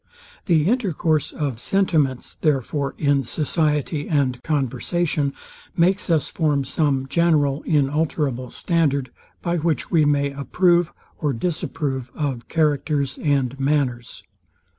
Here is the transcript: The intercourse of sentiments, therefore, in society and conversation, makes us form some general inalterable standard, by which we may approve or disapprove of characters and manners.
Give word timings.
The 0.47 0.67
intercourse 0.67 1.31
of 1.31 1.59
sentiments, 1.59 2.33
therefore, 2.41 2.95
in 2.97 3.23
society 3.23 4.09
and 4.09 4.41
conversation, 4.41 5.31
makes 5.77 6.09
us 6.09 6.31
form 6.31 6.65
some 6.65 7.05
general 7.07 7.61
inalterable 7.67 8.49
standard, 8.49 9.11
by 9.43 9.57
which 9.57 9.91
we 9.91 10.03
may 10.05 10.31
approve 10.31 10.91
or 11.19 11.33
disapprove 11.33 12.11
of 12.15 12.47
characters 12.47 13.19
and 13.19 13.59
manners. 13.59 14.23